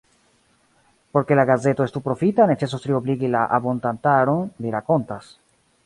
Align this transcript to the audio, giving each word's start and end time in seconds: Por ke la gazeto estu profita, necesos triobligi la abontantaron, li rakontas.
Por 1.17 1.25
ke 1.31 1.37
la 1.39 1.45
gazeto 1.49 1.87
estu 1.89 2.03
profita, 2.07 2.49
necesos 2.55 2.85
triobligi 2.87 3.31
la 3.37 3.45
abontantaron, 3.59 4.45
li 4.65 4.75
rakontas. 4.79 5.31